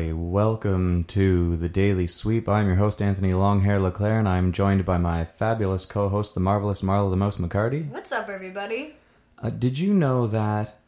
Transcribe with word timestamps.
everybody. 0.00 0.12
Welcome 0.18 1.04
to 1.04 1.56
the 1.56 1.68
Daily 1.68 2.06
Sweep. 2.06 2.48
I'm 2.48 2.66
your 2.66 2.76
host, 2.76 3.02
Anthony 3.02 3.32
Longhair 3.32 3.82
Leclerc, 3.82 4.20
and 4.20 4.26
I'm 4.28 4.50
joined 4.50 4.86
by 4.86 4.96
my 4.96 5.26
fabulous 5.26 5.84
co 5.84 6.08
host, 6.08 6.32
the 6.32 6.40
marvelous 6.40 6.80
Marla 6.80 7.10
the 7.10 7.16
Most 7.16 7.38
McCarty. 7.38 7.86
What's 7.90 8.10
up, 8.10 8.30
everybody? 8.30 8.94
Uh, 9.42 9.50
did 9.50 9.78
you 9.78 9.92
know 9.92 10.26
that 10.26 10.78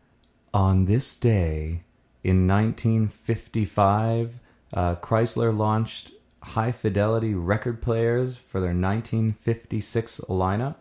on 0.55 0.87
this 0.87 1.15
day 1.15 1.83
in 2.25 2.48
1955, 2.48 4.39
uh, 4.73 4.95
Chrysler 4.97 5.55
launched 5.55 6.12
high 6.42 6.73
fidelity 6.73 7.34
record 7.34 7.83
players 7.83 8.39
for 8.39 8.61
their 8.61 8.69
1956 8.69 10.23
lineup? 10.31 10.77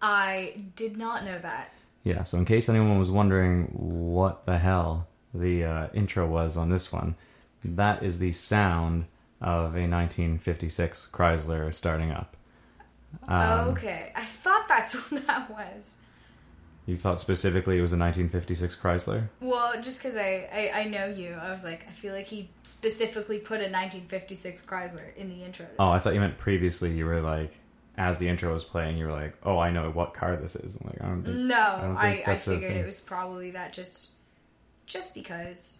I 0.00 0.54
did 0.74 0.96
not 0.96 1.26
know 1.26 1.38
that. 1.38 1.74
Yeah, 2.02 2.22
so 2.22 2.38
in 2.38 2.46
case 2.46 2.70
anyone 2.70 2.98
was 2.98 3.10
wondering 3.10 3.64
what 3.74 4.46
the 4.46 4.56
hell 4.56 5.09
the 5.34 5.64
uh, 5.64 5.88
intro 5.94 6.26
was 6.26 6.56
on 6.56 6.70
this 6.70 6.92
one, 6.92 7.14
that 7.64 8.02
is 8.02 8.18
the 8.18 8.32
sound 8.32 9.06
of 9.40 9.74
a 9.74 9.88
1956 9.88 11.08
Chrysler 11.12 11.72
starting 11.72 12.10
up. 12.10 12.36
Um, 13.26 13.70
okay, 13.70 14.12
I 14.14 14.24
thought 14.24 14.68
that's 14.68 14.94
what 15.10 15.26
that 15.26 15.50
was. 15.50 15.94
You 16.86 16.96
thought 16.96 17.20
specifically 17.20 17.78
it 17.78 17.82
was 17.82 17.92
a 17.92 17.98
1956 17.98 18.74
Chrysler? 18.76 19.28
Well, 19.40 19.80
just 19.80 20.00
because 20.00 20.16
I, 20.16 20.48
I, 20.52 20.80
I 20.80 20.84
know 20.84 21.06
you, 21.06 21.34
I 21.34 21.52
was 21.52 21.62
like, 21.62 21.86
I 21.88 21.92
feel 21.92 22.14
like 22.14 22.26
he 22.26 22.50
specifically 22.62 23.38
put 23.38 23.60
a 23.60 23.70
1956 23.70 24.62
Chrysler 24.62 25.14
in 25.16 25.28
the 25.28 25.44
intro. 25.44 25.66
Oh, 25.78 25.90
I 25.90 25.98
thought 25.98 26.14
you 26.14 26.20
meant 26.20 26.38
previously 26.38 26.90
you 26.92 27.04
were 27.04 27.20
like, 27.20 27.52
as 27.96 28.18
the 28.18 28.28
intro 28.28 28.52
was 28.52 28.64
playing, 28.64 28.96
you 28.96 29.06
were 29.06 29.12
like, 29.12 29.34
oh, 29.44 29.58
I 29.58 29.70
know 29.70 29.90
what 29.90 30.14
car 30.14 30.36
this 30.36 30.56
is. 30.56 30.76
I'm 30.76 30.88
like, 30.88 31.02
I 31.02 31.06
don't 31.06 31.22
think. 31.22 31.36
No, 31.36 31.78
don't 31.82 31.96
I, 31.96 32.14
think 32.14 32.28
I, 32.28 32.32
a 32.32 32.38
figured 32.38 32.76
it 32.76 32.86
was 32.86 33.00
probably 33.00 33.50
that 33.52 33.72
just 33.72 34.12
just 34.90 35.14
because. 35.14 35.78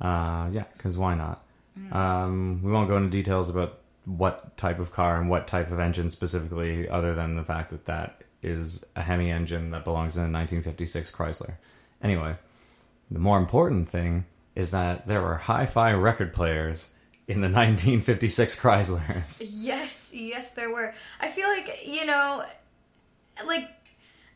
Uh, 0.00 0.48
yeah, 0.52 0.64
because 0.76 0.96
why 0.96 1.14
not? 1.14 1.44
Mm. 1.78 1.94
Um, 1.94 2.60
we 2.62 2.72
won't 2.72 2.88
go 2.88 2.96
into 2.96 3.10
details 3.10 3.50
about 3.50 3.80
what 4.06 4.56
type 4.56 4.78
of 4.78 4.92
car 4.92 5.20
and 5.20 5.28
what 5.28 5.46
type 5.46 5.70
of 5.70 5.78
engine 5.78 6.08
specifically, 6.08 6.88
other 6.88 7.14
than 7.14 7.36
the 7.36 7.44
fact 7.44 7.70
that 7.70 7.84
that 7.86 8.22
is 8.42 8.84
a 8.96 9.02
Hemi 9.02 9.30
engine 9.30 9.70
that 9.70 9.84
belongs 9.84 10.16
in 10.16 10.22
a 10.22 10.32
1956 10.32 11.10
Chrysler. 11.10 11.54
Anyway, 12.02 12.34
the 13.10 13.18
more 13.18 13.38
important 13.38 13.88
thing 13.90 14.24
is 14.54 14.70
that 14.70 15.06
there 15.06 15.20
were 15.20 15.36
hi-fi 15.36 15.92
record 15.92 16.32
players 16.32 16.90
in 17.28 17.40
the 17.40 17.48
1956 17.48 18.58
Chryslers. 18.58 19.42
Yes, 19.44 20.12
yes, 20.14 20.52
there 20.52 20.72
were. 20.72 20.92
I 21.20 21.28
feel 21.28 21.48
like 21.48 21.86
you 21.86 22.06
know, 22.06 22.44
like 23.46 23.68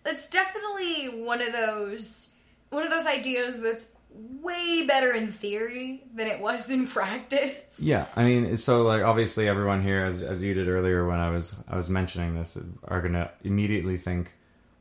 it's 0.04 0.28
definitely 0.28 1.22
one 1.24 1.40
of 1.40 1.52
those 1.52 2.33
one 2.74 2.84
of 2.84 2.90
those 2.90 3.06
ideas 3.06 3.60
that's 3.60 3.88
way 4.16 4.86
better 4.86 5.12
in 5.12 5.30
theory 5.30 6.04
than 6.14 6.26
it 6.26 6.40
was 6.40 6.70
in 6.70 6.86
practice. 6.98 7.80
Yeah, 7.82 8.06
I 8.16 8.24
mean, 8.24 8.56
so 8.56 8.82
like 8.82 9.02
obviously 9.02 9.48
everyone 9.48 9.82
here, 9.82 10.04
as 10.04 10.22
as 10.22 10.42
you 10.42 10.54
did 10.54 10.68
earlier 10.68 11.06
when 11.06 11.18
I 11.18 11.30
was 11.30 11.56
I 11.68 11.76
was 11.76 11.88
mentioning 11.88 12.34
this, 12.34 12.58
are 12.84 13.00
gonna 13.00 13.30
immediately 13.42 13.96
think, 13.96 14.32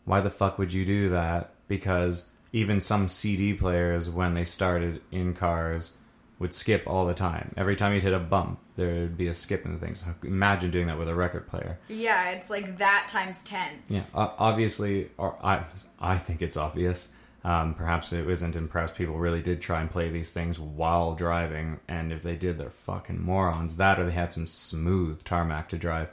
why 0.05 0.21
the 0.21 0.29
fuck 0.29 0.57
would 0.59 0.73
you 0.73 0.85
do 0.85 1.09
that? 1.09 1.53
Because 1.67 2.29
even 2.51 2.79
some 2.79 3.07
CD 3.07 3.53
players, 3.53 4.09
when 4.09 4.35
they 4.35 4.45
started 4.45 5.01
in 5.11 5.33
cars, 5.33 5.93
would 6.37 6.53
skip 6.53 6.83
all 6.85 7.05
the 7.05 7.13
time. 7.13 7.53
Every 7.57 7.75
time 7.75 7.93
you'd 7.93 8.03
hit 8.03 8.13
a 8.13 8.19
bump, 8.19 8.59
there'd 8.75 9.17
be 9.17 9.27
a 9.27 9.33
skip 9.33 9.65
in 9.65 9.73
the 9.73 9.79
thing. 9.79 9.95
So 9.95 10.07
imagine 10.23 10.69
doing 10.69 10.87
that 10.87 10.99
with 10.99 11.07
a 11.07 11.15
record 11.15 11.47
player. 11.47 11.79
Yeah, 11.87 12.31
it's 12.31 12.49
like 12.49 12.77
that 12.77 13.07
times 13.07 13.43
ten. 13.43 13.81
Yeah, 13.87 14.03
obviously, 14.13 15.09
or 15.17 15.37
I 15.43 15.63
I 15.99 16.17
think 16.17 16.41
it's 16.41 16.57
obvious. 16.57 17.11
Um, 17.45 17.73
perhaps 17.73 18.13
it 18.13 18.29
isn't, 18.29 18.55
and 18.55 18.69
perhaps 18.69 18.93
people 18.93 19.17
really 19.17 19.41
did 19.41 19.61
try 19.61 19.81
and 19.81 19.91
play 19.91 20.09
these 20.09 20.31
things 20.31 20.57
while 20.57 21.13
driving, 21.13 21.79
and 21.89 22.13
if 22.13 22.23
they 22.23 22.37
did, 22.37 22.57
they're 22.57 22.69
fucking 22.69 23.21
morons. 23.21 23.75
That 23.77 23.99
or 23.99 24.05
they 24.05 24.13
had 24.13 24.31
some 24.31 24.47
smooth 24.47 25.23
tarmac 25.25 25.69
to 25.69 25.77
drive. 25.77 26.09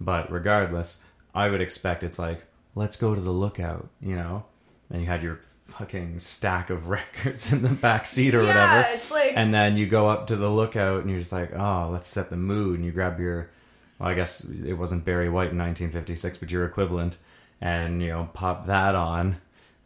But 0.00 0.30
regardless, 0.30 1.00
I 1.34 1.48
would 1.48 1.62
expect 1.62 2.02
it's 2.02 2.18
like, 2.18 2.44
let's 2.74 2.96
go 2.96 3.14
to 3.14 3.20
the 3.20 3.30
lookout, 3.30 3.88
you 4.00 4.16
know? 4.16 4.44
And 4.90 5.00
you 5.00 5.06
had 5.06 5.22
your 5.22 5.40
fucking 5.68 6.20
stack 6.20 6.70
of 6.70 6.88
records 6.88 7.52
in 7.52 7.62
the 7.62 7.70
back 7.70 8.06
seat 8.06 8.34
or 8.34 8.42
yeah, 8.42 8.48
whatever. 8.48 8.94
it's 8.94 9.10
like 9.10 9.32
And 9.34 9.52
then 9.52 9.76
you 9.76 9.86
go 9.86 10.08
up 10.08 10.28
to 10.28 10.36
the 10.36 10.50
lookout 10.50 11.00
and 11.00 11.10
you're 11.10 11.20
just 11.20 11.32
like, 11.32 11.56
oh, 11.56 11.88
let's 11.90 12.08
set 12.08 12.30
the 12.30 12.36
mood. 12.36 12.76
And 12.76 12.84
you 12.84 12.92
grab 12.92 13.18
your, 13.18 13.50
well, 13.98 14.10
I 14.10 14.14
guess 14.14 14.44
it 14.44 14.74
wasn't 14.74 15.04
Barry 15.04 15.28
White 15.28 15.52
in 15.52 15.58
1956, 15.58 16.38
but 16.38 16.50
your 16.50 16.66
equivalent, 16.66 17.16
and 17.60 18.02
you 18.02 18.08
know, 18.08 18.28
pop 18.34 18.66
that 18.66 18.94
on. 18.94 19.38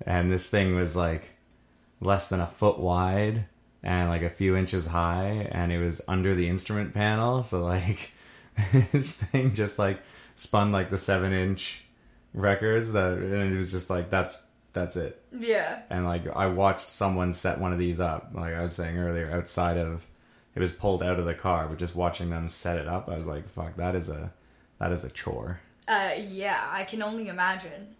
And 0.06 0.30
this 0.30 0.48
thing 0.48 0.74
was 0.74 0.96
like 0.96 1.30
less 2.00 2.28
than 2.28 2.40
a 2.40 2.46
foot 2.46 2.78
wide 2.78 3.46
and 3.82 4.08
like 4.08 4.22
a 4.22 4.30
few 4.30 4.56
inches 4.56 4.86
high, 4.88 5.48
and 5.50 5.72
it 5.72 5.78
was 5.78 6.00
under 6.08 6.34
the 6.34 6.48
instrument 6.48 6.94
panel. 6.94 7.42
So 7.42 7.64
like 7.64 8.10
this 8.92 9.16
thing 9.16 9.54
just 9.54 9.78
like 9.78 10.00
spun 10.34 10.72
like 10.72 10.90
the 10.90 10.98
seven 10.98 11.32
inch 11.32 11.84
records 12.34 12.92
that, 12.92 13.12
and 13.12 13.52
it 13.52 13.56
was 13.56 13.70
just 13.70 13.90
like 13.90 14.10
that's 14.10 14.46
that's 14.72 14.94
it 14.94 15.20
yeah. 15.36 15.82
and 15.90 16.04
like 16.04 16.28
I 16.28 16.46
watched 16.46 16.88
someone 16.88 17.34
set 17.34 17.58
one 17.58 17.72
of 17.72 17.78
these 17.80 17.98
up, 17.98 18.30
like 18.34 18.54
I 18.54 18.62
was 18.62 18.72
saying 18.72 18.98
earlier, 18.98 19.30
outside 19.32 19.76
of 19.76 20.06
it 20.54 20.60
was 20.60 20.72
pulled 20.72 21.02
out 21.02 21.18
of 21.18 21.26
the 21.26 21.34
car, 21.34 21.66
but 21.68 21.78
just 21.78 21.94
watching 21.94 22.30
them 22.30 22.48
set 22.48 22.78
it 22.78 22.88
up, 22.88 23.08
I 23.08 23.16
was 23.16 23.26
like, 23.26 23.48
"Fuck, 23.48 23.76
that 23.76 23.94
is 23.94 24.08
a 24.08 24.32
that 24.78 24.92
is 24.92 25.04
a 25.04 25.10
chore." 25.10 25.60
Uh, 25.86 26.12
yeah, 26.18 26.68
I 26.70 26.84
can 26.84 27.02
only 27.02 27.28
imagine. 27.28 27.94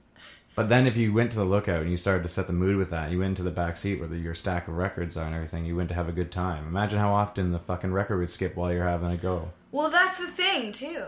But 0.57 0.69
then 0.69 0.87
if 0.87 0.97
you 0.97 1.13
went 1.13 1.31
to 1.31 1.37
the 1.39 1.45
lookout 1.45 1.83
and 1.83 1.91
you 1.91 1.97
started 1.97 2.23
to 2.25 2.29
set 2.29 2.47
the 2.47 2.53
mood 2.53 2.77
with 2.77 2.91
that, 2.91 3.11
you 3.11 3.19
went 3.21 3.31
into 3.31 3.43
the 3.43 3.51
back 3.51 3.79
seat 3.79 3.99
where 3.99 4.09
the, 4.09 4.19
your 4.19 4.35
stack 4.35 4.69
of 4.69 4.75
records 4.75 5.17
are 5.17 5.25
and 5.25 5.35
everything. 5.35 5.65
You 5.65 5.77
went 5.77 5.89
to 5.91 5.95
have 5.95 6.09
a 6.09 6.13
good 6.13 6.31
time. 6.33 6.67
Imagine 6.67 6.99
how 6.99 7.13
often 7.13 7.53
the 7.53 7.59
fucking 7.59 7.93
record 7.93 8.19
would 8.19 8.29
skip 8.31 8.57
while 8.57 8.73
you're 8.73 8.87
having 8.87 9.11
a 9.11 9.17
go. 9.17 9.51
Well, 9.73 9.89
that's 9.91 10.19
the 10.19 10.27
thing 10.27 10.73
too. 10.73 11.05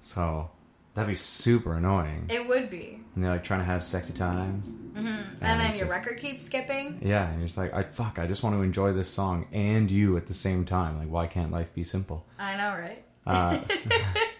So 0.00 0.50
that'd 0.94 1.08
be 1.08 1.14
super 1.16 1.76
annoying. 1.76 2.26
It 2.30 2.46
would 2.46 2.70
be, 2.70 3.00
And 3.14 3.24
you're 3.24 3.32
like 3.32 3.44
trying 3.44 3.60
to 3.60 3.66
have 3.66 3.82
sexy 3.82 4.12
times. 4.12 4.64
and 4.96 5.06
then 5.40 5.60
your 5.76 5.86
just- 5.86 5.90
record 5.90 6.18
keeps 6.20 6.44
skipping. 6.44 7.00
Yeah, 7.02 7.28
and 7.28 7.40
you're 7.40 7.48
just 7.48 7.58
like, 7.58 7.74
I 7.74 7.82
fuck, 7.82 8.18
I 8.18 8.26
just 8.26 8.42
want 8.44 8.54
to 8.56 8.62
enjoy 8.62 8.92
this 8.92 9.08
song 9.08 9.46
and 9.52 9.90
you 9.90 10.16
at 10.16 10.26
the 10.26 10.34
same 10.34 10.64
time. 10.64 10.98
Like, 10.98 11.08
why 11.10 11.26
can't 11.26 11.50
life 11.50 11.74
be 11.74 11.82
simple? 11.84 12.24
I 12.38 12.56
know, 12.56 12.80
right? 12.80 13.04
Uh, 13.26 13.58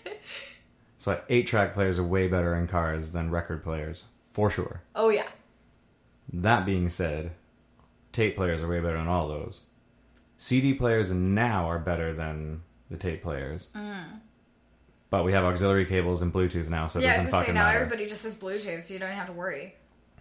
so 1.04 1.20
eight 1.28 1.46
track 1.46 1.74
players 1.74 1.98
are 1.98 2.02
way 2.02 2.28
better 2.28 2.54
in 2.56 2.66
cars 2.66 3.12
than 3.12 3.30
record 3.30 3.62
players, 3.62 4.04
for 4.32 4.48
sure. 4.48 4.80
Oh 4.94 5.10
yeah. 5.10 5.28
That 6.32 6.64
being 6.64 6.88
said, 6.88 7.32
tape 8.10 8.36
players 8.36 8.62
are 8.62 8.68
way 8.68 8.80
better 8.80 8.96
than 8.96 9.06
all 9.06 9.28
those. 9.28 9.60
CD 10.38 10.72
players 10.72 11.10
now 11.10 11.68
are 11.68 11.78
better 11.78 12.14
than 12.14 12.62
the 12.90 12.96
tape 12.96 13.22
players. 13.22 13.68
Mm. 13.76 14.20
But 15.10 15.26
we 15.26 15.34
have 15.34 15.44
auxiliary 15.44 15.84
cables 15.84 16.22
and 16.22 16.32
Bluetooth 16.32 16.70
now, 16.70 16.86
so 16.86 17.00
it 17.00 17.02
yeah, 17.02 17.10
I 17.10 17.16
was 17.18 17.26
doesn't 17.26 17.32
gonna 17.32 17.44
say 17.48 17.52
now 17.52 17.64
matter. 17.64 17.78
everybody 17.80 18.06
just 18.06 18.22
has 18.22 18.34
Bluetooth, 18.34 18.82
so 18.82 18.94
you 18.94 19.00
don't 19.00 19.10
have 19.10 19.26
to 19.26 19.34
worry. 19.34 19.74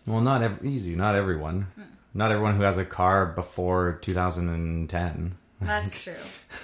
Well, 0.06 0.20
not 0.20 0.44
ev- 0.44 0.66
easy. 0.66 0.98
Not 0.98 1.16
everyone. 1.16 1.68
Hmm. 1.76 1.84
Not 2.14 2.32
everyone 2.32 2.58
who 2.58 2.64
has 2.64 2.78
a 2.78 2.84
car 2.84 3.28
before 3.28 4.00
2010. 4.02 5.38
That's 5.62 6.04
true. 6.04 6.14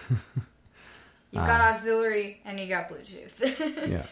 You've 1.31 1.43
Uh. 1.43 1.47
got 1.47 1.61
auxiliary 1.61 2.41
and 2.45 2.59
you 2.59 2.67
got 2.67 2.89
Bluetooth. 2.89 3.39
yeah. 3.89 4.05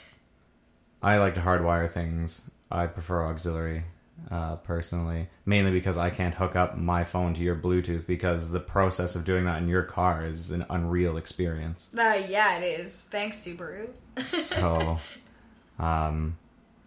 I 1.02 1.18
like 1.18 1.36
to 1.36 1.42
hardwire 1.42 1.90
things. 1.92 2.42
I 2.72 2.88
prefer 2.88 3.25
auxiliary 3.28 3.84
uh, 4.31 4.56
personally, 4.58 5.30
mainly 5.46 5.72
because 5.72 5.96
I 5.96 6.10
can't 6.10 6.34
hook 6.36 6.56
up 6.56 6.78
my 6.78 7.04
phone 7.04 7.34
to 7.36 7.42
your 7.42 7.56
Bluetooth 7.56 8.08
because 8.08 8.50
the 8.50 8.60
process 8.60 9.16
of 9.16 9.24
doing 9.24 9.46
that 9.46 9.62
in 9.62 9.68
your 9.69 9.84
car 9.84 10.25
is 10.25 10.50
an 10.52 10.66
unreal 10.69 11.18
experience. 11.18 11.90
uh, 11.98 12.19
yeah, 12.28 12.58
it 12.58 12.80
is. 12.81 13.06
Thanks, 13.06 13.38
Subaru. 13.38 13.90
So, 14.18 14.98
um, 15.80 16.38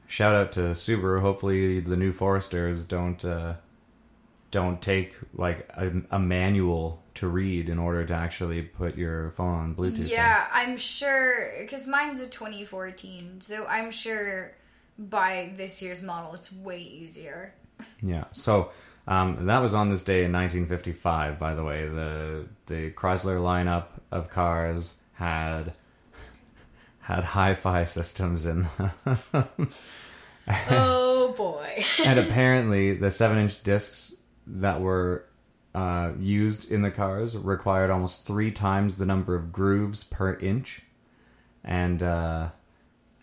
shout 0.08 0.34
out 0.34 0.52
to 0.52 0.60
Subaru. 0.72 1.20
Hopefully, 1.20 1.78
the 1.80 1.96
new 1.96 2.12
Foresters 2.12 2.84
don't 2.84 3.24
uh, 3.24 3.54
don't 4.50 4.80
take 4.82 5.14
like 5.34 5.68
a, 5.76 5.92
a 6.10 6.18
manual 6.18 7.02
to 7.14 7.28
read 7.28 7.68
in 7.68 7.78
order 7.78 8.04
to 8.06 8.14
actually 8.14 8.62
put 8.62 8.96
your 8.96 9.30
phone 9.32 9.54
on 9.54 9.74
Bluetooth. 9.74 10.08
Yeah, 10.08 10.46
I'm 10.52 10.76
sure 10.76 11.52
because 11.60 11.86
mine's 11.86 12.20
a 12.20 12.28
2014, 12.28 13.40
so 13.40 13.66
I'm 13.66 13.90
sure 13.90 14.52
by 14.98 15.52
this 15.56 15.82
year's 15.82 16.02
model 16.02 16.34
it's 16.34 16.52
way 16.52 16.80
easier. 16.80 17.54
Yeah. 18.02 18.24
So 18.32 18.70
um, 19.06 19.46
that 19.46 19.58
was 19.58 19.74
on 19.74 19.88
this 19.88 20.02
day 20.02 20.24
in 20.24 20.32
1955. 20.32 21.38
By 21.38 21.54
the 21.54 21.64
way, 21.64 21.86
the 21.88 22.46
the 22.66 22.90
Chrysler 22.92 23.40
lineup 23.40 23.86
of 24.10 24.30
cars 24.30 24.94
had 25.14 25.72
had 27.00 27.24
hi-fi 27.24 27.84
systems 27.84 28.46
in 28.46 28.68
them. 29.32 29.44
oh 30.70 31.34
boy. 31.36 31.84
and 32.04 32.18
apparently 32.18 32.94
the 32.94 33.10
seven-inch 33.10 33.62
discs 33.62 34.14
that 34.58 34.80
were 34.80 35.24
uh, 35.74 36.12
used 36.18 36.70
in 36.70 36.82
the 36.82 36.90
cars 36.90 37.36
required 37.36 37.90
almost 37.90 38.26
three 38.26 38.50
times 38.50 38.96
the 38.96 39.06
number 39.06 39.34
of 39.34 39.52
grooves 39.52 40.04
per 40.04 40.34
inch, 40.34 40.82
and 41.64 42.02
uh, 42.02 42.48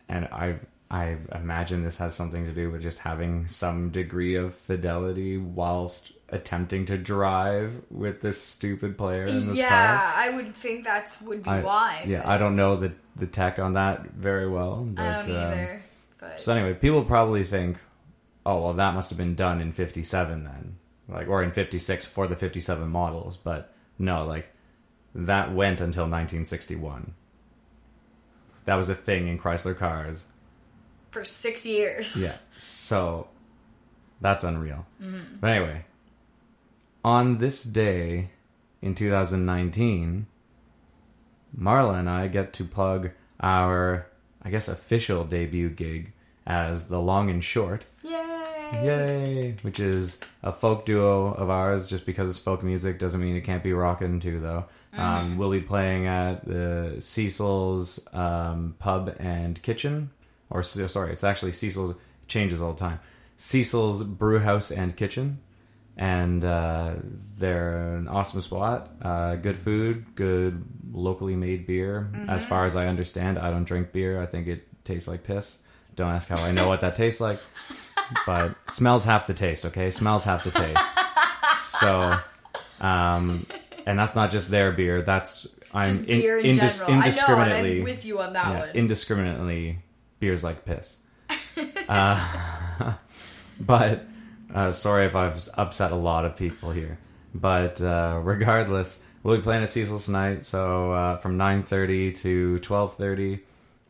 and 0.08 0.26
I 0.26 0.60
I 0.90 1.18
imagine 1.36 1.84
this 1.84 1.98
has 1.98 2.16
something 2.16 2.46
to 2.46 2.54
do 2.54 2.72
with 2.72 2.82
just 2.82 3.00
having 3.00 3.48
some 3.48 3.90
degree 3.90 4.36
of 4.36 4.56
fidelity 4.56 5.38
whilst 5.38 6.14
attempting 6.30 6.86
to 6.86 6.98
drive 6.98 7.82
with 7.90 8.22
this 8.22 8.42
stupid 8.42 8.98
player 8.98 9.24
in 9.24 9.48
this 9.48 9.58
yeah, 9.58 9.70
car. 9.70 10.14
I 10.16 10.30
would 10.30 10.56
think 10.56 10.86
that's 10.86 11.22
would 11.22 11.44
be 11.44 11.50
I- 11.50 11.62
why. 11.62 12.06
Yeah, 12.08 12.22
but 12.22 12.30
I 12.30 12.38
don't 12.38 12.56
know 12.56 12.78
the 12.78 12.94
the 13.18 13.28
tech 13.28 13.60
on 13.60 13.74
that 13.74 14.12
very 14.12 14.48
well. 14.48 14.86
But, 14.86 15.02
I 15.02 15.22
don't 15.28 15.36
um, 15.36 15.80
but 16.20 16.42
So 16.42 16.54
anyway, 16.54 16.74
people 16.74 17.04
probably 17.04 17.44
think, 17.44 17.78
oh 18.46 18.62
well, 18.62 18.74
that 18.74 18.94
must 18.94 19.10
have 19.10 19.18
been 19.18 19.36
done 19.36 19.60
in 19.60 19.74
'57 19.74 20.46
then, 20.46 20.78
like 21.10 21.28
or 21.28 21.44
in 21.44 21.52
'56 21.52 22.06
for 22.06 22.28
the 22.28 22.36
'57 22.36 22.88
models. 22.88 23.38
But 23.38 23.74
no, 23.98 24.26
like 24.26 24.48
that 25.16 25.54
went 25.54 25.80
until 25.82 26.04
1961. 26.04 27.14
That 28.66 28.76
was 28.76 28.90
a 28.90 28.96
thing 28.96 29.28
in 29.28 29.40
Chrysler 29.40 29.78
cars. 29.78 30.26
for 31.12 31.24
six 31.24 31.66
years. 31.66 32.16
Yeah, 32.22 32.60
so 32.60 33.28
that's 34.22 34.44
unreal. 34.44 34.86
Mm-hmm. 35.02 35.38
But 35.40 35.50
anyway, 35.52 35.86
on 37.04 37.38
this 37.38 37.64
day 37.64 38.32
in 38.82 38.94
2019, 38.94 40.28
Marla 41.58 42.00
and 42.00 42.10
I 42.10 42.28
get 42.28 42.54
to 42.54 42.66
plug 42.66 43.12
our, 43.40 44.08
I 44.44 44.50
guess, 44.50 44.68
official 44.68 45.24
debut 45.24 45.70
gig 45.70 46.12
as 46.46 46.90
the 46.90 47.00
Long 47.00 47.30
and 47.30 47.44
Short. 47.44 47.86
Yay! 48.04 48.37
Yay! 48.74 49.56
Which 49.62 49.80
is 49.80 50.20
a 50.44 50.52
folk 50.52 50.86
duo 50.86 51.34
of 51.34 51.50
ours. 51.50 51.88
Just 51.88 52.06
because 52.06 52.30
it's 52.30 52.38
folk 52.38 52.64
music 52.64 53.00
doesn't 53.00 53.20
mean 53.22 53.36
it 53.36 53.42
can't 53.42 53.64
be 53.64 53.74
rockin' 53.74 54.20
too, 54.20 54.40
though. 54.40 54.66
Um, 54.94 55.38
we'll 55.38 55.52
be 55.52 55.62
playing 55.62 56.08
at 56.08 56.46
the 56.46 56.96
Cecil's 57.00 58.00
um, 58.14 58.76
Pub 58.80 59.16
and 59.20 59.62
Kitchen, 59.62 60.10
or 60.50 60.64
sorry, 60.64 61.14
it's 61.14 61.24
actually 61.24 61.54
Cecil's. 61.54 61.92
It 61.92 61.98
changes 62.28 62.62
all 62.62 62.74
the 62.74 62.80
time. 62.80 63.00
Cecil's 63.38 64.04
Brew 64.04 64.40
House 64.40 64.72
and 64.72 64.96
Kitchen, 64.96 65.40
and 65.96 66.44
uh, 66.44 66.96
they're 67.38 67.96
an 67.96 68.08
awesome 68.08 68.42
spot. 68.42 68.90
Uh, 69.02 69.36
good 69.36 69.58
food, 69.60 70.16
good 70.16 70.66
locally 70.92 71.36
made 71.36 71.68
beer. 71.68 72.10
As 72.28 72.44
far 72.44 72.66
as 72.66 72.76
I 72.76 72.88
understand, 72.88 73.38
I 73.38 73.52
don't 73.52 73.66
drink 73.66 73.92
beer. 73.92 74.20
I 74.20 74.26
think 74.26 74.48
it 74.48 74.68
tastes 74.84 75.08
like 75.08 75.24
piss. 75.24 75.60
Don't 75.96 76.12
ask 76.12 76.28
how 76.28 76.44
I 76.44 76.52
know 76.52 76.68
what 76.68 76.82
that 76.82 76.96
tastes 76.96 77.22
like, 77.22 77.40
but 78.26 78.56
smells 78.70 79.06
half 79.06 79.28
the 79.28 79.34
taste. 79.34 79.66
Okay, 79.66 79.92
smells 79.92 80.24
half 80.24 80.44
the 80.44 80.52
taste. 80.52 80.82
So, 81.80 82.18
um, 82.82 83.46
and 83.86 84.00
that's 84.00 84.16
not 84.16 84.32
just 84.32 84.50
their 84.50 84.72
beer. 84.72 85.02
That's 85.02 85.48
I'm 85.74 85.86
Just 85.86 86.08
beer 86.08 86.40
in 86.40 86.56
indis- 86.56 86.80
general. 86.80 86.92
I 86.92 86.96
know, 86.96 87.06
indiscriminately 87.06 87.78
I'm 87.80 87.84
with 87.84 88.06
you 88.06 88.20
on 88.20 88.34
that 88.34 88.48
yeah, 88.48 88.60
one. 88.60 88.70
indiscriminately 88.70 89.80
beers 90.20 90.44
like 90.44 90.66
piss. 90.66 90.98
uh, 91.90 92.94
but 93.60 94.06
uh, 94.54 94.72
sorry 94.72 95.06
if 95.06 95.16
I've 95.16 95.48
upset 95.56 95.92
a 95.92 95.96
lot 95.96 96.26
of 96.26 96.36
people 96.36 96.72
here. 96.72 96.98
But 97.36 97.82
uh, 97.82 98.22
regardless, 98.24 99.04
we'll 99.24 99.38
be 99.38 99.44
playing 99.44 99.64
at 99.64 99.70
Cecil's 99.70 100.06
tonight. 100.06 100.46
So 100.46 100.92
uh, 100.94 101.18
from 101.18 101.38
nine 101.38 101.64
thirty 101.64 102.12
to 102.14 102.60
twelve 102.60 102.96
thirty. 102.96 103.42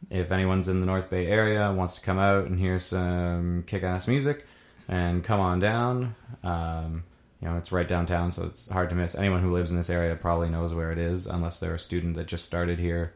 If 0.10 0.32
anyone's 0.32 0.68
in 0.68 0.80
the 0.80 0.86
North 0.86 1.10
Bay 1.10 1.28
area 1.28 1.72
wants 1.74 1.96
to 1.96 2.02
come 2.02 2.18
out 2.20 2.46
and 2.46 2.58
hear 2.60 2.80
some 2.80 3.64
kick-ass 3.68 4.08
music, 4.08 4.46
and 4.88 5.24
come 5.24 5.40
on 5.40 5.60
down. 5.60 6.16
Um, 6.44 7.04
you 7.42 7.48
know, 7.48 7.58
it's 7.58 7.72
right 7.72 7.88
downtown, 7.88 8.32
so 8.32 8.46
it's 8.46 8.70
hard 8.70 8.90
to 8.90 8.96
miss. 8.96 9.16
Anyone 9.16 9.42
who 9.42 9.54
lives 9.54 9.70
in 9.70 9.78
this 9.78 9.90
area 9.90 10.16
probably 10.16 10.50
knows 10.50 10.74
where 10.74 10.92
it 10.92 10.98
is, 10.98 11.28
unless 11.28 11.60
they're 11.60 11.76
a 11.76 11.80
student 11.80 12.16
that 12.16 12.26
just 12.28 12.46
started 12.46 12.80
here 12.80 13.14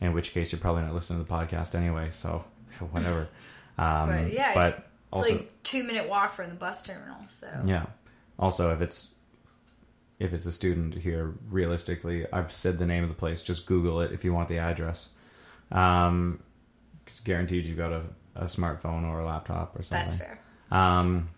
in 0.00 0.12
which 0.12 0.32
case 0.32 0.52
you're 0.52 0.60
probably 0.60 0.82
not 0.82 0.94
listening 0.94 1.24
to 1.24 1.28
the 1.28 1.32
podcast 1.34 1.74
anyway. 1.74 2.08
So 2.10 2.44
whatever. 2.90 3.28
Um, 3.78 4.08
But, 4.08 4.32
yeah, 4.32 4.54
but 4.54 4.74
it's 4.74 4.82
also 5.12 5.32
like 5.32 5.62
two 5.62 5.84
minute 5.84 6.08
walk 6.08 6.34
from 6.34 6.50
the 6.50 6.56
bus 6.56 6.82
terminal. 6.82 7.18
So 7.28 7.48
yeah. 7.64 7.86
Also, 8.38 8.74
if 8.74 8.80
it's 8.80 9.10
if 10.18 10.32
it's 10.32 10.46
a 10.46 10.52
student 10.52 10.94
here, 10.94 11.34
realistically, 11.48 12.26
I've 12.32 12.52
said 12.52 12.78
the 12.78 12.86
name 12.86 13.02
of 13.02 13.08
the 13.08 13.14
place. 13.14 13.42
Just 13.42 13.66
Google 13.66 14.00
it 14.00 14.12
if 14.12 14.24
you 14.24 14.34
want 14.34 14.48
the 14.48 14.58
address. 14.58 15.08
Um, 15.72 16.42
it's 17.06 17.20
guaranteed 17.20 17.66
you've 17.66 17.78
got 17.78 17.92
a, 17.92 18.02
a 18.36 18.44
smartphone 18.44 19.04
or 19.04 19.20
a 19.20 19.26
laptop 19.26 19.78
or 19.78 19.82
something. 19.82 20.06
that's 20.06 20.18
fair. 20.18 20.40
Um, 20.70 21.28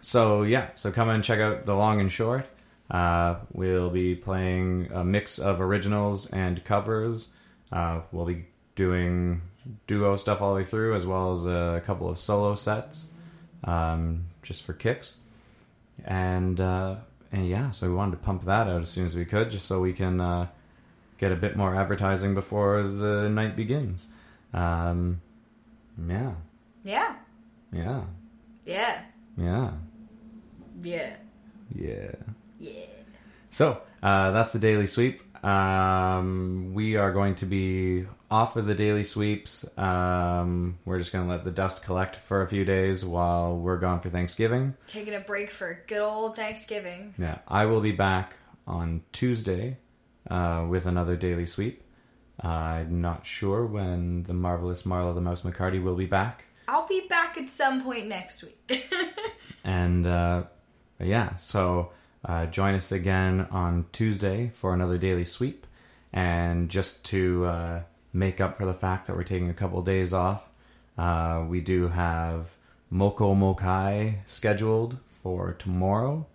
so 0.00 0.42
yeah, 0.42 0.68
so 0.74 0.92
come 0.92 1.08
and 1.08 1.24
check 1.24 1.40
out 1.40 1.64
the 1.64 1.74
long 1.74 2.00
and 2.00 2.12
short. 2.12 2.46
Uh, 2.90 3.36
we'll 3.52 3.90
be 3.90 4.14
playing 4.14 4.90
a 4.92 5.02
mix 5.02 5.38
of 5.38 5.60
originals 5.60 6.28
and 6.30 6.62
covers. 6.64 7.30
Uh, 7.72 8.00
we'll 8.12 8.26
be 8.26 8.44
doing 8.74 9.40
duo 9.86 10.16
stuff 10.16 10.42
all 10.42 10.50
the 10.50 10.56
way 10.56 10.64
through, 10.64 10.94
as 10.94 11.06
well 11.06 11.32
as 11.32 11.46
a 11.46 11.82
couple 11.86 12.08
of 12.08 12.18
solo 12.18 12.54
sets, 12.54 13.08
um, 13.64 14.26
just 14.42 14.62
for 14.62 14.74
kicks. 14.74 15.16
And 16.04 16.60
uh, 16.60 16.96
and 17.32 17.48
yeah, 17.48 17.70
so 17.70 17.88
we 17.88 17.94
wanted 17.94 18.12
to 18.12 18.18
pump 18.18 18.44
that 18.44 18.68
out 18.68 18.82
as 18.82 18.90
soon 18.90 19.06
as 19.06 19.16
we 19.16 19.24
could, 19.24 19.50
just 19.50 19.66
so 19.66 19.80
we 19.80 19.92
can 19.92 20.20
uh, 20.20 20.48
get 21.24 21.32
a 21.32 21.36
bit 21.40 21.56
more 21.56 21.74
advertising 21.74 22.34
before 22.34 22.82
the 22.82 23.28
night 23.30 23.56
begins. 23.56 24.06
Um, 24.52 25.20
yeah, 26.06 26.32
Yeah. 26.82 27.14
yeah, 27.72 28.02
Yeah. 28.66 29.00
yeah. 29.38 29.70
Yeah. 30.82 31.16
Yeah. 31.74 32.10
Yeah. 32.58 32.72
So 33.50 33.80
uh, 34.02 34.32
that's 34.32 34.52
the 34.52 34.58
daily 34.58 34.86
sweep. 34.86 35.22
Um, 35.44 36.72
we 36.74 36.96
are 36.96 37.12
going 37.12 37.36
to 37.36 37.46
be 37.46 38.06
off 38.30 38.56
of 38.56 38.66
the 38.66 38.74
daily 38.74 39.04
sweeps. 39.04 39.64
Um, 39.78 40.78
we're 40.84 40.98
just 40.98 41.12
going 41.12 41.24
to 41.26 41.30
let 41.30 41.44
the 41.44 41.50
dust 41.50 41.82
collect 41.82 42.16
for 42.16 42.42
a 42.42 42.48
few 42.48 42.64
days 42.66 43.04
while 43.04 43.56
we're 43.56 43.78
gone 43.78 44.00
for 44.00 44.10
Thanksgiving. 44.10 44.74
Taking 44.86 45.14
a 45.14 45.20
break 45.20 45.50
for 45.50 45.80
good 45.86 46.00
old 46.00 46.36
Thanksgiving. 46.36 47.14
Yeah, 47.18 47.38
I 47.48 47.64
will 47.66 47.80
be 47.80 47.92
back 47.92 48.34
on 48.66 49.02
Tuesday 49.12 49.76
uh, 50.30 50.66
with 50.68 50.86
another 50.86 51.16
daily 51.16 51.46
sweep. 51.46 51.82
I'm 52.40 53.00
not 53.00 53.26
sure 53.26 53.64
when 53.64 54.24
the 54.24 54.34
marvelous 54.34 54.82
Marla 54.82 55.14
the 55.14 55.20
Mouse 55.20 55.42
McCarty 55.42 55.82
will 55.82 55.94
be 55.94 56.06
back. 56.06 56.46
I'll 56.66 56.86
be 56.86 57.06
back 57.08 57.36
at 57.36 57.48
some 57.48 57.82
point 57.82 58.08
next 58.08 58.42
week. 58.42 58.88
And 59.64 60.06
uh, 60.06 60.44
yeah, 61.00 61.36
so 61.36 61.92
uh, 62.24 62.46
join 62.46 62.74
us 62.74 62.92
again 62.92 63.48
on 63.50 63.86
Tuesday 63.92 64.50
for 64.54 64.74
another 64.74 64.98
daily 64.98 65.24
sweep. 65.24 65.66
And 66.12 66.68
just 66.68 67.04
to 67.06 67.46
uh, 67.46 67.82
make 68.12 68.40
up 68.40 68.58
for 68.58 68.66
the 68.66 68.74
fact 68.74 69.06
that 69.06 69.16
we're 69.16 69.24
taking 69.24 69.48
a 69.48 69.54
couple 69.54 69.80
days 69.82 70.12
off, 70.12 70.48
uh, 70.98 71.44
we 71.48 71.60
do 71.60 71.88
have 71.88 72.54
Moko 72.92 73.34
Mokai 73.36 74.18
scheduled 74.26 74.98
for 75.22 75.54
tomorrow. 75.54 76.26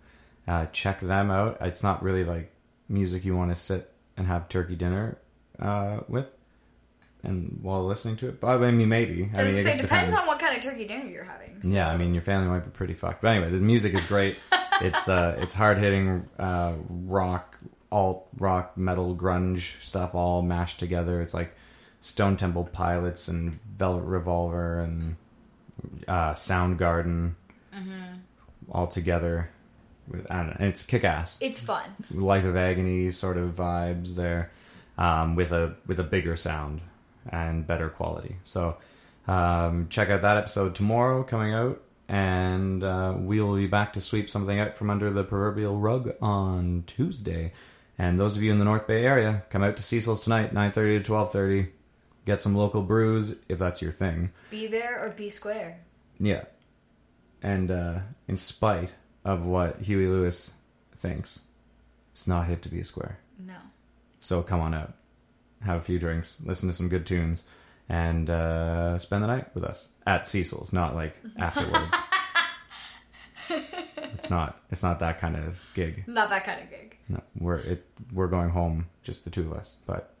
Uh, 0.46 0.66
check 0.66 1.00
them 1.00 1.30
out. 1.30 1.56
It's 1.60 1.82
not 1.82 2.02
really 2.02 2.24
like 2.24 2.52
music 2.90 3.24
you 3.24 3.36
want 3.36 3.50
to 3.50 3.56
sit 3.56 3.90
and 4.16 4.26
have 4.26 4.48
turkey 4.48 4.76
dinner 4.76 5.16
uh, 5.58 6.00
with. 6.08 6.26
And 7.22 7.58
while 7.60 7.84
listening 7.86 8.16
to 8.18 8.28
it, 8.28 8.40
but 8.40 8.62
I 8.62 8.70
mean, 8.70 8.88
maybe. 8.88 9.30
I 9.34 9.44
mean, 9.44 9.54
it 9.56 9.64
say 9.64 9.80
depends 9.80 10.14
on 10.14 10.26
what 10.26 10.38
kind 10.38 10.56
of 10.56 10.62
turkey 10.62 10.86
dinner 10.86 11.06
you're 11.06 11.24
having. 11.24 11.62
so- 11.62 11.68
yeah, 11.68 11.88
I 11.90 11.96
mean 11.98 12.14
your 12.14 12.22
family 12.22 12.48
might 12.48 12.64
be 12.64 12.70
pretty 12.70 12.94
fucked. 12.94 13.20
But 13.20 13.28
anyway, 13.36 13.50
the 13.50 13.58
music 13.58 13.92
is 13.92 14.06
great. 14.06 14.36
it's 14.80 15.06
uh, 15.06 15.36
it's 15.38 15.52
hard 15.52 15.76
hitting 15.76 16.26
uh, 16.38 16.72
rock, 16.88 17.58
alt 17.92 18.26
rock, 18.38 18.76
metal, 18.78 19.14
grunge 19.14 19.82
stuff 19.82 20.14
all 20.14 20.40
mashed 20.40 20.78
together. 20.78 21.20
It's 21.20 21.34
like 21.34 21.54
Stone 22.00 22.38
Temple 22.38 22.64
Pilots 22.72 23.28
and 23.28 23.58
Velvet 23.76 24.04
Revolver 24.06 24.80
and 24.80 25.16
uh, 26.08 26.32
Soundgarden 26.32 27.34
all 28.70 28.86
together. 28.86 29.50
With, 30.10 30.30
I 30.30 30.38
don't 30.38 30.60
know, 30.60 30.66
it's 30.66 30.84
kick 30.84 31.04
ass. 31.04 31.38
It's 31.40 31.60
fun. 31.60 31.84
Life 32.12 32.44
of 32.44 32.56
Agony 32.56 33.10
sort 33.12 33.36
of 33.36 33.50
vibes 33.54 34.16
there, 34.16 34.50
um, 34.98 35.36
with 35.36 35.52
a 35.52 35.76
with 35.86 36.00
a 36.00 36.04
bigger 36.04 36.36
sound 36.36 36.80
and 37.28 37.66
better 37.66 37.88
quality. 37.88 38.36
So 38.44 38.76
um, 39.28 39.86
check 39.88 40.10
out 40.10 40.22
that 40.22 40.36
episode 40.36 40.74
tomorrow 40.74 41.22
coming 41.22 41.54
out, 41.54 41.80
and 42.08 42.82
uh, 42.82 43.14
we 43.16 43.40
will 43.40 43.56
be 43.56 43.68
back 43.68 43.92
to 43.92 44.00
sweep 44.00 44.28
something 44.28 44.58
out 44.58 44.76
from 44.76 44.90
under 44.90 45.10
the 45.10 45.22
proverbial 45.22 45.78
rug 45.78 46.14
on 46.20 46.84
Tuesday. 46.86 47.52
And 47.96 48.18
those 48.18 48.36
of 48.36 48.42
you 48.42 48.50
in 48.50 48.58
the 48.58 48.64
North 48.64 48.86
Bay 48.86 49.04
area, 49.04 49.44
come 49.50 49.62
out 49.62 49.76
to 49.76 49.82
Cecil's 49.82 50.22
tonight, 50.22 50.52
nine 50.52 50.72
thirty 50.72 50.98
to 50.98 51.04
twelve 51.04 51.32
thirty. 51.32 51.68
Get 52.26 52.40
some 52.40 52.54
local 52.54 52.82
brews 52.82 53.34
if 53.48 53.58
that's 53.58 53.80
your 53.80 53.92
thing. 53.92 54.30
Be 54.50 54.66
there 54.66 55.04
or 55.04 55.10
be 55.10 55.30
square. 55.30 55.80
Yeah. 56.18 56.44
And 57.42 57.70
uh, 57.70 58.00
in 58.28 58.36
spite 58.36 58.92
of 59.24 59.44
what 59.46 59.80
Huey 59.80 60.06
Lewis 60.06 60.52
thinks, 60.96 61.42
it's 62.12 62.26
not 62.26 62.46
hip 62.46 62.62
to 62.62 62.68
be 62.68 62.80
a 62.80 62.84
square. 62.84 63.18
No. 63.38 63.54
So 64.20 64.42
come 64.42 64.60
on 64.60 64.74
out, 64.74 64.94
have 65.62 65.78
a 65.78 65.84
few 65.84 65.98
drinks, 65.98 66.40
listen 66.44 66.68
to 66.68 66.74
some 66.74 66.88
good 66.88 67.06
tunes, 67.06 67.44
and 67.88 68.28
uh, 68.30 68.98
spend 68.98 69.22
the 69.22 69.26
night 69.26 69.54
with 69.54 69.64
us 69.64 69.88
at 70.06 70.26
Cecil's. 70.26 70.72
Not 70.72 70.94
like 70.94 71.16
afterwards. 71.38 71.94
it's 74.14 74.30
not. 74.30 74.60
It's 74.70 74.82
not 74.82 75.00
that 75.00 75.20
kind 75.20 75.36
of 75.36 75.58
gig. 75.74 76.04
Not 76.06 76.28
that 76.28 76.44
kind 76.44 76.60
of 76.62 76.70
gig. 76.70 76.96
No, 77.08 77.20
we're 77.38 77.58
it. 77.58 77.86
We're 78.12 78.28
going 78.28 78.50
home, 78.50 78.86
just 79.02 79.24
the 79.24 79.30
two 79.30 79.42
of 79.42 79.52
us. 79.52 79.76
But 79.86 80.14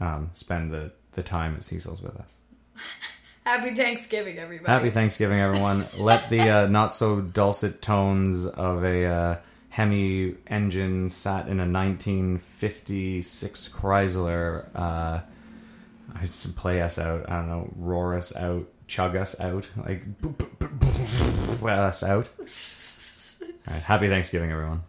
um, 0.00 0.30
spend 0.34 0.70
the 0.72 0.92
the 1.12 1.22
time 1.22 1.54
at 1.54 1.62
Cecil's 1.62 2.02
with 2.02 2.16
us. 2.16 2.34
Happy 3.44 3.74
Thanksgiving, 3.74 4.38
everybody. 4.38 4.72
Happy 4.72 4.88
Thanksgiving, 4.88 5.38
everyone. 5.38 5.86
Let 5.98 6.30
the 6.30 6.48
uh, 6.48 6.66
not 6.68 6.94
so 6.94 7.20
dulcet 7.20 7.82
tones 7.82 8.46
of 8.46 8.82
a 8.84 9.04
uh, 9.04 9.36
Hemi 9.68 10.36
engine 10.46 11.10
sat 11.10 11.46
in 11.48 11.60
a 11.60 11.68
1956 11.70 13.68
Chrysler 13.68 14.66
uh, 14.74 15.20
play 16.56 16.80
us 16.80 16.98
out. 16.98 17.28
I 17.28 17.36
don't 17.36 17.48
know, 17.48 17.70
roar 17.76 18.16
us 18.16 18.34
out, 18.34 18.66
chug 18.86 19.14
us 19.14 19.38
out, 19.38 19.68
like 19.76 20.06
well 21.60 21.84
us 21.88 22.02
out. 22.02 22.30
All 23.66 23.74
right, 23.74 23.82
happy 23.82 24.08
Thanksgiving, 24.08 24.52
everyone. 24.52 24.84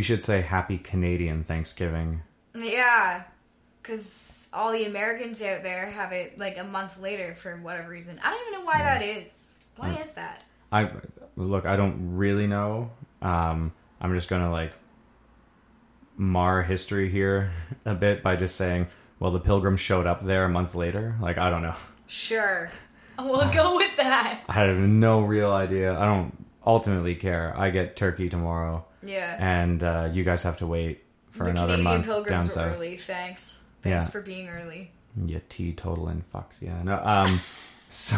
We 0.00 0.04
should 0.04 0.22
say 0.22 0.40
Happy 0.40 0.78
Canadian 0.78 1.44
Thanksgiving. 1.44 2.22
Yeah, 2.54 3.24
because 3.82 4.48
all 4.50 4.72
the 4.72 4.86
Americans 4.86 5.42
out 5.42 5.62
there 5.62 5.90
have 5.90 6.12
it 6.12 6.38
like 6.38 6.56
a 6.56 6.64
month 6.64 6.98
later 6.98 7.34
for 7.34 7.58
whatever 7.58 7.90
reason. 7.90 8.18
I 8.24 8.30
don't 8.30 8.40
even 8.48 8.60
know 8.60 8.64
why 8.64 8.78
that 8.78 9.02
is. 9.02 9.58
Why 9.76 9.92
is 9.96 10.12
that? 10.12 10.46
I 10.72 10.90
look. 11.36 11.66
I 11.66 11.76
don't 11.76 12.16
really 12.16 12.46
know. 12.46 12.92
Um, 13.20 13.74
I'm 14.00 14.14
just 14.14 14.30
gonna 14.30 14.50
like 14.50 14.72
mar 16.16 16.62
history 16.62 17.10
here 17.10 17.52
a 17.84 17.94
bit 17.94 18.22
by 18.22 18.36
just 18.36 18.56
saying, 18.56 18.86
well, 19.18 19.32
the 19.32 19.38
Pilgrims 19.38 19.80
showed 19.80 20.06
up 20.06 20.24
there 20.24 20.46
a 20.46 20.48
month 20.48 20.74
later. 20.74 21.16
Like 21.20 21.36
I 21.36 21.50
don't 21.50 21.60
know. 21.60 21.76
Sure, 22.06 22.70
we'll 23.18 23.52
go 23.52 23.76
with 23.76 23.98
that. 23.98 24.40
I 24.48 24.52
have 24.54 24.78
no 24.78 25.20
real 25.20 25.52
idea. 25.52 25.92
I 25.92 26.06
don't 26.06 26.46
ultimately 26.66 27.16
care. 27.16 27.52
I 27.54 27.68
get 27.68 27.96
turkey 27.96 28.30
tomorrow, 28.30 28.86
Yeah. 29.02 29.36
and 29.38 29.82
uh, 29.82 30.08
you 30.12 30.24
guys 30.24 30.42
have 30.42 30.58
to 30.58 30.66
wait 30.66 31.02
for 31.30 31.44
the 31.44 31.50
another 31.50 31.76
Canadian 31.76 31.84
month 31.84 32.06
down 32.06 32.14
Pilgrims 32.14 32.44
were 32.46 32.50
south. 32.52 32.74
early. 32.76 32.96
Thanks. 32.96 33.62
Thanks 33.82 34.08
Yeah. 34.08 34.10
for 34.10 34.20
being 34.20 34.48
early. 34.48 34.90
You 35.26 35.40
teetotaling 35.48 36.22
fucks. 36.34 36.54
Yeah. 36.60 36.82
No. 36.82 37.00
Um. 37.02 37.40
so, 37.88 38.16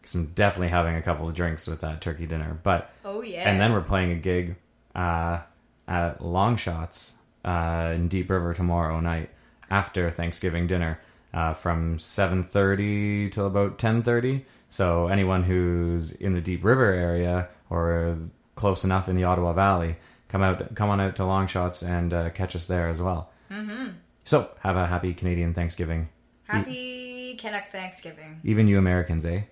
because 0.00 0.14
I'm 0.14 0.26
definitely 0.34 0.68
having 0.68 0.94
a 0.94 1.02
couple 1.02 1.28
of 1.28 1.34
drinks 1.34 1.66
with 1.66 1.80
that 1.82 2.00
turkey 2.00 2.26
dinner, 2.26 2.58
but. 2.62 2.90
Oh 3.04 3.22
yeah. 3.22 3.48
and 3.48 3.60
then 3.60 3.72
we're 3.72 3.80
playing 3.82 4.12
a 4.12 4.16
gig 4.16 4.56
uh, 4.94 5.40
at 5.88 6.22
Long 6.24 6.56
Shots 6.56 7.12
uh, 7.44 7.92
in 7.96 8.08
Deep 8.08 8.30
River 8.30 8.54
tomorrow 8.54 9.00
night 9.00 9.30
after 9.70 10.10
Thanksgiving 10.10 10.66
dinner 10.66 11.00
uh, 11.34 11.52
from 11.54 11.98
7.30 11.98 13.32
till 13.32 13.46
about 13.46 13.78
10.30 13.78 14.44
so 14.68 15.08
anyone 15.08 15.42
who's 15.42 16.12
in 16.12 16.34
the 16.34 16.40
Deep 16.40 16.64
River 16.64 16.92
area 16.92 17.48
or 17.70 18.18
close 18.56 18.82
enough 18.82 19.08
in 19.08 19.14
the 19.16 19.24
Ottawa 19.24 19.52
Valley 19.52 19.96
come 20.28 20.42
out 20.42 20.74
come 20.74 20.90
on 20.90 21.00
out 21.00 21.14
to 21.16 21.24
Long 21.24 21.46
Shots 21.46 21.82
and 21.82 22.12
uh, 22.12 22.30
catch 22.30 22.56
us 22.56 22.66
there 22.66 22.88
as 22.88 23.00
well 23.00 23.30
mm-hmm. 23.50 23.90
so 24.24 24.50
have 24.60 24.76
a 24.76 24.86
happy 24.86 25.14
Canadian 25.14 25.54
Thanksgiving 25.54 26.08
Happy 26.48 27.36
Canuck 27.36 27.70
Thanksgiving. 27.70 28.40
even 28.42 28.66
you 28.66 28.78
Americans 28.78 29.24
eh 29.24 29.42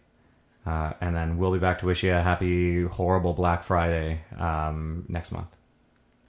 uh, 0.66 0.94
and 1.00 1.14
then 1.14 1.36
we'll 1.38 1.52
be 1.52 1.58
back 1.58 1.78
to 1.78 1.86
wish 1.86 2.02
you 2.02 2.12
a 2.12 2.20
happy 2.20 2.82
horrible 2.84 3.32
Black 3.34 3.62
Friday 3.62 4.22
um, 4.38 5.04
next 5.08 5.30
month 5.30 5.54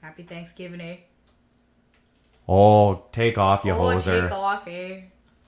Happy 0.05 0.21
Thanksgiving, 0.21 0.81
eh? 0.81 0.97
Oh, 2.47 3.05
take 3.11 3.39
off, 3.39 3.65
you 3.65 3.71
oh, 3.71 3.79
hoser. 3.79 4.21
take 4.21 4.31
off, 4.31 4.67
eh? 4.67 5.01